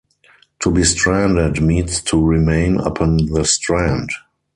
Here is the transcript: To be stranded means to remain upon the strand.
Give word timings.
To 0.61 0.71
be 0.71 0.83
stranded 0.83 1.61
means 1.61 2.01
to 2.05 2.19
remain 2.25 2.79
upon 2.79 3.17
the 3.17 3.45
strand. 3.45 4.09